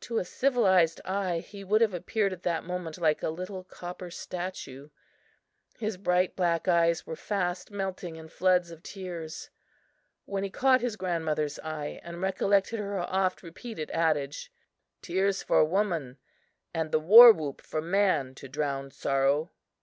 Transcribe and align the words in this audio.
To 0.00 0.18
a 0.18 0.24
civilized 0.26 1.00
eye, 1.02 1.38
he 1.38 1.64
would 1.64 1.80
have 1.80 1.94
appeared 1.94 2.34
at 2.34 2.42
that 2.42 2.62
moment 2.62 2.98
like 2.98 3.22
a 3.22 3.30
little 3.30 3.64
copper 3.64 4.10
statue. 4.10 4.90
His 5.78 5.96
bright 5.96 6.36
black 6.36 6.68
eyes 6.68 7.06
were 7.06 7.16
fast 7.16 7.70
melting 7.70 8.16
in 8.16 8.28
floods 8.28 8.70
of 8.70 8.82
tears, 8.82 9.48
when 10.26 10.44
he 10.44 10.50
caught 10.50 10.82
his 10.82 10.96
grandmother's 10.96 11.58
eye 11.60 12.02
and 12.04 12.20
recollected 12.20 12.80
her 12.80 12.98
oft 12.98 13.42
repeated 13.42 13.90
adage: 13.92 14.52
"Tears 15.00 15.42
for 15.42 15.64
woman 15.64 16.18
and 16.74 16.92
the 16.92 17.00
war 17.00 17.32
whoop 17.32 17.62
for 17.62 17.80
man 17.80 18.34
to 18.34 18.48
drown 18.50 18.90
sorrow!" 18.90 19.52